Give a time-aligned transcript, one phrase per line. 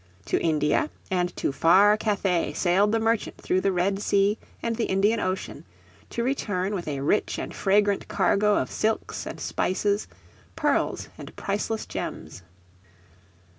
[0.25, 4.85] To India and to far Cathay sailed the merchant through the Red Sea and the
[4.85, 5.63] Indian Ocean,
[6.09, 10.07] to return with a rich and fragrant cargo of silks and spices,
[10.55, 12.41] pearls and priceless gems.